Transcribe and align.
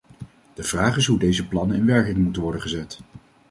De 0.53 0.63
vraag 0.63 0.97
is 0.97 1.05
hoe 1.05 1.19
deze 1.19 1.47
plannen 1.47 1.77
in 1.77 1.85
werking 1.85 2.17
moeten 2.17 2.41
worden 2.41 2.61
gezet. 2.61 2.99